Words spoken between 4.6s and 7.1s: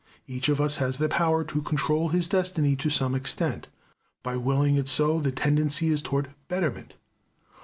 it so the tendency is toward betterment.